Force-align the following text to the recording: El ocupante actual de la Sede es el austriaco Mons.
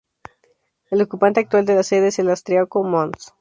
El 0.89 1.03
ocupante 1.03 1.41
actual 1.41 1.63
de 1.67 1.75
la 1.75 1.83
Sede 1.83 2.07
es 2.07 2.17
el 2.17 2.31
austriaco 2.31 2.83
Mons. 2.83 3.29